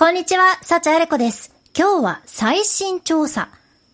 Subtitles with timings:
[0.00, 1.54] こんにちは、サチアレコです。
[1.76, 3.50] 今日は最新調査。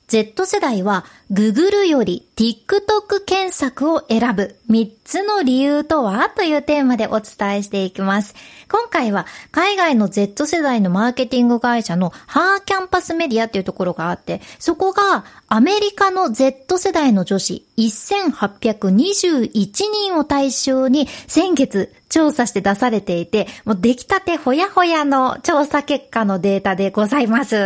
[0.06, 6.30] Z 世代は Google より TikTok 検索を選ぶ3つの理由とは？
[6.30, 8.36] というテーマでお伝えしていきます。
[8.70, 27.56] 今回は海外の Z 世代のマーケティング会社のハーキャンパスメディアっていうところがあって、そこがアメリカの Z 世代の女子1821人を対象に先月調査して出されていて、もう出来たてほやほやの調査結果のデータでございます。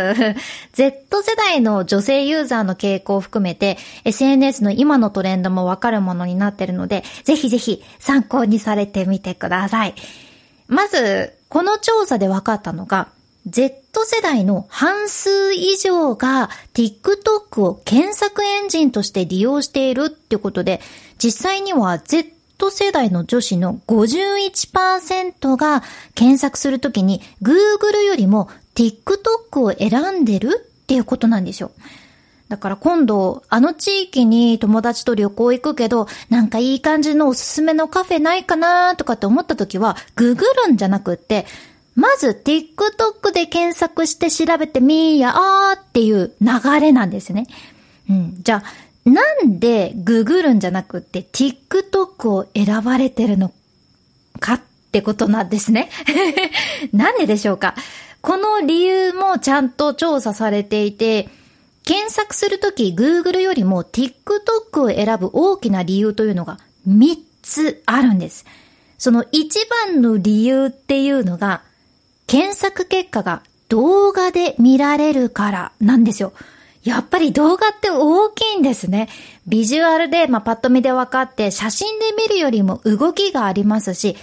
[0.73, 9.95] Z 世代の女性ユーザーの傾向を含めて、SNS の今のトレンドもわかるものになってるので、ぜひぜひ参考にされてみてください。
[10.67, 13.09] まず、この調査で分かったのが、
[13.47, 20.79] Z 世代の半数以上が TikTok を検索エンジンとして利用しているってことで、
[21.17, 22.31] 実際には Z
[22.69, 25.83] 世代の女子の51%が
[26.13, 31.71] 検索するときに Google よりも TikTok を選んでるっていうことなんですよ。
[32.51, 41.45] だから今度、あの地域に友達と旅行行くけど、なんかいい感じのおすすめのカフェないかなとかって思った時は、ググるんじゃなくって、
[41.95, 47.47] まず TikTok で検索して調べてみーやーっていう流れなんですね。
[48.09, 48.35] うん。
[48.43, 53.53] じゃあ、なんでググるんじゃなくって TikTok を選ばれてるの
[54.41, 55.89] かってことなんですね。
[56.91, 57.75] なんででしょうか
[58.19, 61.29] この理由もちゃんと調査されていて、
[61.83, 68.45] 検索するとき Google よりも TikTok を選ぶ大きな理由というのが3つあるんです。
[68.97, 71.63] その一番の理由っていうのが、
[72.27, 76.33] 検索結果が動画で見られるからなんですよ。
[76.83, 79.09] やっぱり動画って大きいんですね。
[79.47, 84.17] ビジュアルで、まあ、パッと見で分かって、写真で見るよりも動きがありますし、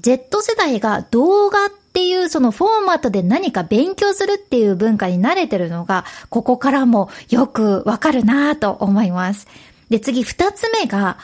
[0.00, 9.48] Z 世代が動画っっていうそのフォーマットで何か勉強するっていう文化に慣れてるのが、ここからもよくわかるなぁと思います。
[9.88, 11.18] で、次二つ目が、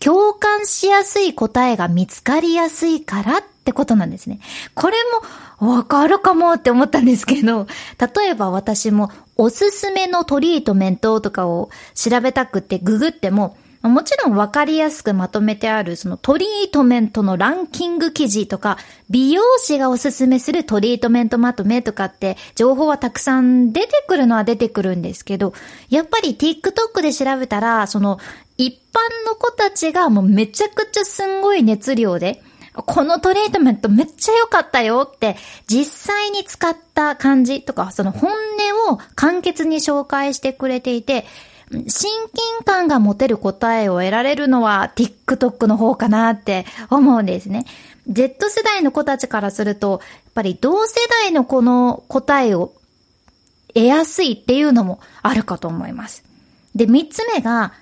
[0.00, 4.40] 共感しやすい答えが見つかりやすいからってことなんですね。
[4.74, 4.96] これ
[5.60, 7.66] もわかるかもって思ったんですけど、
[8.16, 18.78] 例えば私もおすすめのトリートメントとかを調べたくってググっても、もちろんわかりやすくまとめてあるそのトリートメントのランキング記事とか、
[19.10, 25.52] 美容師がおすすめするトリートメントまとめとかって情報はたくさん出てくるのは出てくるんですけど、
[25.90, 28.18] やっぱり TikTok で調べたら、その
[28.56, 32.40] 一般の子たちがもうめちゃくちゃすんごい熱量で、
[32.74, 41.26] このトリートメントめっちゃ良かったよって実際に使った感じとか、その本音を簡潔に紹介してくれていて、
[41.72, 47.64] 親近感が持てる答えを得られるのは TikTok の方かなって思うんですね。
[48.08, 52.72] Z 世代の子たちからすると、やっぱり同世代のこの答えを
[53.74, 56.24] 得やすいっていうのもあるかと思います。
[56.74, 57.72] で、三つ目が、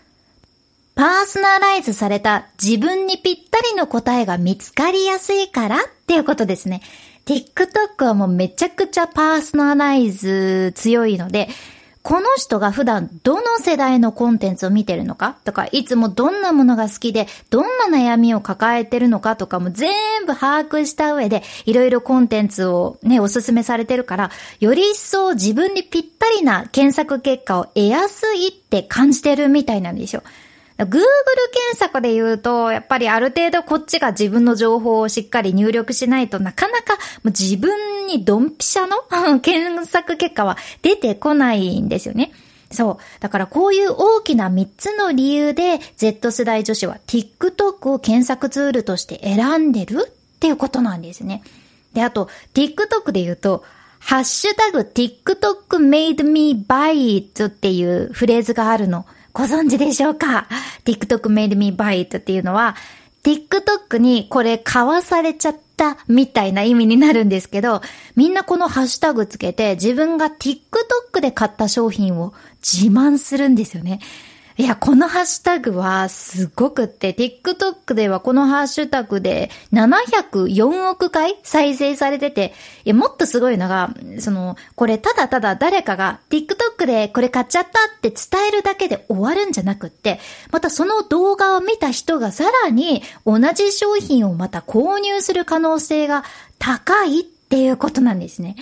[0.94, 6.82] パーソナライズされた自分にぴったりの答えが見つかりやすいからっていうことですね。
[7.24, 11.48] TikTok はもうめちゃくちゃパーソナライズ強いので、
[12.02, 15.36] この人が普段どの世代のコンテンツを見てるのか？
[15.44, 30.22] とか、いつもどんなものが好きで、どんな悩みを抱えてるのかとかも全部把握した上で、いろいろコンテンツをね、おすすめされてるから、より一層自分にぴったりな検索結果を得やすいって感じてるみたいなんですよ。
[30.78, 38.96] Google 検索で言うと、やっぱりある程度こっちが自分の情報をしっかり入力しないとなかなか自分にドンピシャの？
[39.40, 42.32] 検索結果は出てこないんですよね。
[42.70, 43.20] そう。
[43.20, 51.42] だからこういう大きな3つの理由で Z 世代女子は TikTok を検索ツールとして選んでるっていうことなんですね。
[51.94, 53.64] で、あと TikTok で言うと、
[53.98, 59.04] ハッシュタグ TikTok made me buy it っていうフレーズがあるの。
[59.32, 60.48] ご存知でしょうか
[60.84, 62.76] ?TikTok made me buy it っていうのは、
[63.22, 67.82] TikTok にこれ買わされちゃったみたいな意味になるんですけど、
[68.16, 74.00] みんなこのハッシュタグつけて自分が TikTok で買った商品を自慢するんですよね。
[74.60, 82.52] いや、このハッシュタグはすごくって、TikTok ではこのハッシュタグで704億回再生されてて、
[82.84, 90.20] いや、もっとすごいのが、その、これただただ誰かが TikTok でこれ買っちゃったって伝えるだけで終わるんじゃなくって、
[90.50, 96.22] またその動画を見た人がさらに同じ商品をまた購入する可能性が
[96.58, 98.56] 高いっていうことなんですね。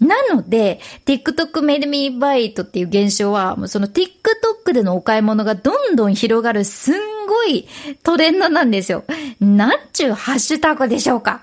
[0.00, 7.68] なので、TikTok made me Bite っていう現象は、その TikTok でのお買い物がどんどん広がるすんごい
[8.02, 9.04] トレンドなんですよ。
[9.40, 11.42] なんちゅうハッシュタグでしょうか。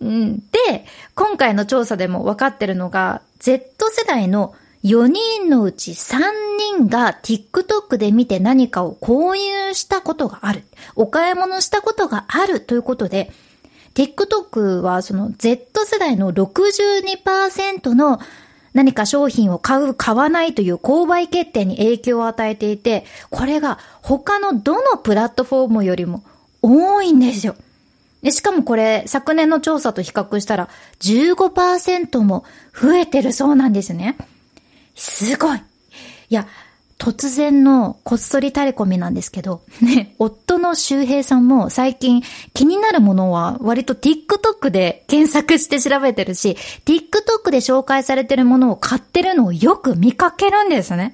[0.00, 0.84] で、
[1.14, 4.54] 今回の調査でも分かってるのが、Z 世代の
[4.84, 6.18] 4人のうち3
[6.76, 10.64] 人が TikTok で見て何かを購入したことがある。
[10.94, 13.32] お買い物したことがあるということで、
[13.94, 18.20] TikTok はその Z 世代の62%の
[18.72, 26.24] 何か商品を買う、買わないという購買決定に影響を与えていて、これが他のどのプラットフォームよりも
[26.60, 27.54] 多いんですよ。
[28.30, 30.68] しかもこれ、昨年の調査と比較したら
[31.00, 32.44] 15%も
[32.74, 34.16] 増えてるそうなんですね。
[34.96, 35.58] すごい。
[35.58, 36.48] いや、
[37.04, 42.22] 突然のこっそりタレコミなんですけど、ね、夫の周平さんも最近
[42.54, 46.56] 気になるものは割と TikTok で検索して調べてるし、
[46.86, 51.12] TikTok で紹介されてるものを買ってるのをよく見かけるんですね。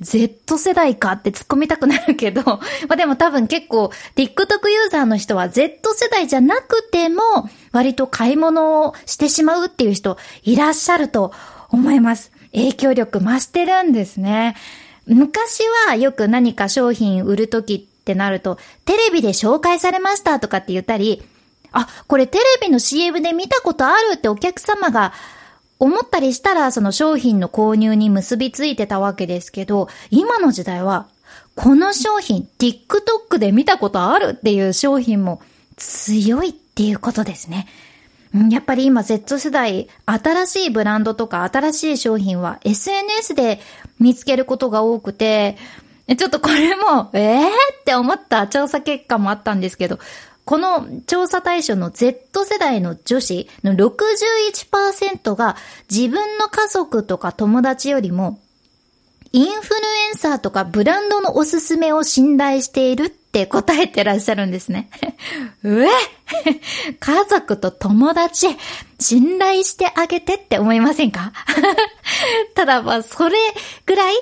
[0.00, 2.60] Z 世代かって突っ込みたくなるけど、 ま
[2.94, 7.22] あでも多分結構 TikTok ユーザーの人は Z 世代じゃなくても
[7.70, 11.32] 割と買い物をしてしまうっていう人いらっしゃると
[11.68, 12.32] 思います。
[12.52, 14.56] 影響力増してるんですね。
[15.06, 21.22] 昔はよく何か商品売るときってなると、テレビで紹介されましたとかって言ったり、
[21.72, 25.12] あ、これテレビの CM で見たことあるってお客様が
[25.78, 31.08] 思ったりしたらその商品の購入に結びついてたわけですけど、今の時代は、
[31.54, 35.40] この商品 TikTok で見たことあるっていう商品も
[35.76, 37.66] 強いっていうことですね。
[38.50, 43.58] やっぱり今 Z 世代、新しいブランドとか新しい商品は SNS で
[44.00, 45.56] 見つけることが多くて、
[46.18, 47.46] ちょっとこれも、えー？
[47.46, 50.00] って思った調査結果もあったんですけど、
[50.44, 55.56] この調査対象の Z 世代の女子の61%が
[55.88, 58.40] 自分の家族とか友達よりも
[59.32, 59.76] インフル
[60.10, 64.90] エンサーとかブランドのおすすめを信頼しているっって答えてらっしゃるんですね。
[65.62, 65.88] うえ
[66.98, 68.48] 家族と友達、
[68.98, 71.32] 信頼してあげてって思いませんか？
[72.56, 73.36] ただまあ、それ
[73.86, 74.14] ぐらい、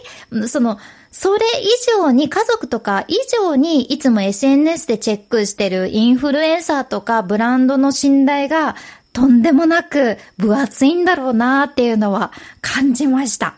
[0.47, 0.79] その、
[1.11, 1.67] それ以
[1.99, 8.77] 上に家族とか以上にいつも SNS でチェックしてるインフルエンサーとかブランドの信頼が
[9.15, 13.55] とんでもなく分厚いんだろうなっていうのは感じました。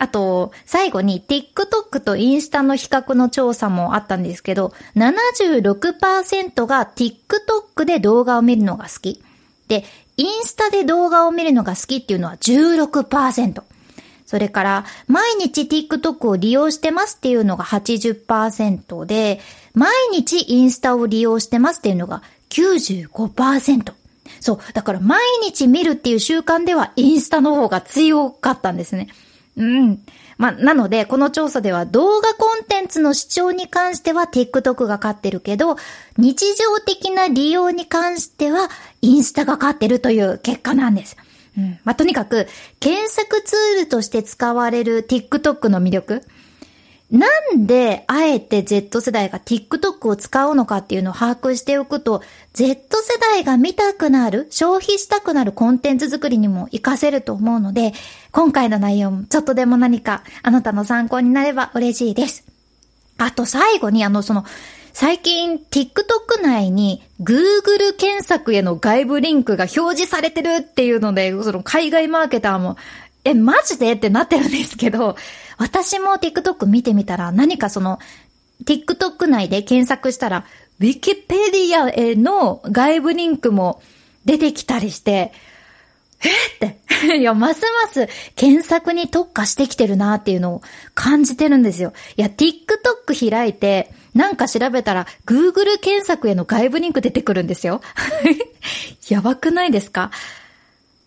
[0.00, 9.22] あと、最後に TikTok とインスタの比較の調査もあったんですけど、76%が TikTok で動画を見るのが好き。
[9.68, 9.84] で、
[10.16, 13.62] インスタで動画を見るのが好きっていうのは16%。
[14.24, 19.38] それから、毎日 TikTok を利用してますっていうのが80%で、
[19.74, 23.92] 毎日インスタを利用してますっていうのが95%。
[24.40, 24.58] そう。
[24.72, 29.08] だから毎日見るっていう習慣ではインスタの方が強かったんですね。
[29.60, 29.98] うん。
[30.38, 35.76] ま、なので、この調査では動画コンテンツの視聴に関しては TikTok が勝ってるけど、
[36.16, 38.70] 日常的な利用に関しては
[39.02, 41.16] インスタが勝ってるという結果なんです。
[41.58, 41.78] うん。
[41.84, 42.46] まあ、とにかく、
[42.80, 46.22] 検索ツールとして使われる TikTok の魅力。
[47.10, 47.26] な
[47.56, 52.22] んで、あえて Z 世代が TikTok を使うのかっていうのを把握しておくと、
[52.52, 57.92] Z 世代が見たくなる、消費したくなるコンテンツ作りにも活かせると思うので、
[58.30, 62.44] 今回の内容もちょっとでも何かあなたの参考になれば嬉しいです。
[63.18, 64.44] あと最後にあの、その、
[64.92, 72.76] 最近 TikTok 内に Google 検索への外部リンクが表示されてるっていうので、その海外マーケターも、
[73.24, 75.16] え、マジでってなってるんですけど、
[75.60, 77.98] 私も TikTok 見てみたら何かその
[78.64, 80.46] TikTok 内で検索したら
[80.80, 83.82] Wikipedia への外部リンクも
[84.24, 85.32] 出てきたりして、
[86.22, 86.80] えって。
[87.18, 90.62] いや、ますます検索に特化してきてるなっていうのを
[90.94, 91.92] 感じてるんですよ。
[92.16, 97.80] いや、TikTok 開いて、なんか調べたら、Google 検索への外部リンク出てくるんですよ。
[99.08, 100.10] やばくないですか？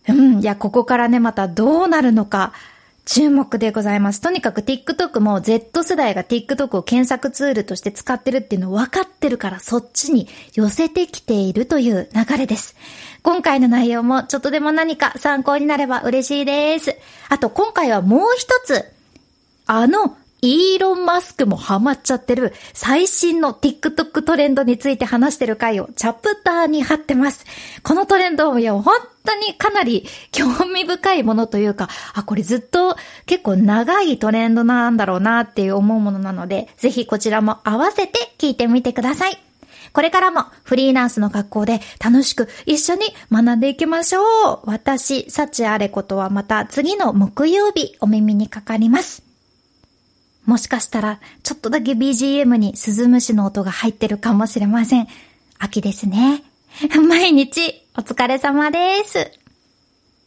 [0.08, 2.52] うん、いや、ここからね、またどうなるのか、
[3.06, 4.20] 注目でございます。
[4.20, 12.76] とにかく TikTok も Z 世代が TikTok を検索ツールとして使ってるっていうの分かってるからそっちに寄せてきているという流れです。
[13.22, 16.96] 今回の内容もちょっとでも何か参考になれば嬉しいです。
[17.28, 18.84] あと今回はもう一つ、
[19.66, 27.46] あのイーロン・マスクもハマっちゃってる最新の TikTok トレンドについて話してる回をチャプターに貼ってます。
[27.82, 39.38] このトレンドをいや、本当にかなり興味深いものというか、あ、これずっと結構長いトレンドなんだろうなっていう思うものなので、ぜひこちらも合わせて聞いてみてください。
[39.94, 44.60] これからもフリーランスの学校で楽しく一緒に学んでいきましょう。
[44.64, 49.33] 私、幸あれことはまた次の木曜日お耳にかかります。
[50.46, 55.08] もしかしたら、ちょっとだけ BGM に鈴虫の音が入ってるかもしれません。
[55.58, 56.42] 秋ですね。
[57.08, 59.43] 毎日、お疲れ様です。